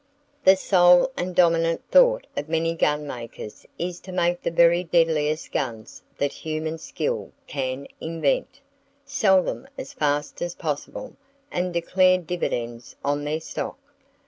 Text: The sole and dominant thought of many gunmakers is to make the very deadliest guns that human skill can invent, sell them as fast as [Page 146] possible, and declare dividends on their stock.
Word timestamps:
The 0.45 0.55
sole 0.55 1.11
and 1.15 1.35
dominant 1.35 1.83
thought 1.91 2.25
of 2.35 2.49
many 2.49 2.73
gunmakers 2.75 3.67
is 3.77 3.99
to 3.99 4.11
make 4.11 4.41
the 4.41 4.49
very 4.49 4.83
deadliest 4.83 5.51
guns 5.51 6.01
that 6.17 6.31
human 6.33 6.79
skill 6.79 7.31
can 7.45 7.85
invent, 7.99 8.61
sell 9.05 9.43
them 9.43 9.67
as 9.77 9.93
fast 9.93 10.41
as 10.41 10.55
[Page 10.55 10.59
146] 10.63 10.63
possible, 10.63 11.17
and 11.51 11.71
declare 11.71 12.17
dividends 12.17 12.95
on 13.05 13.25
their 13.25 13.39
stock. 13.41 13.77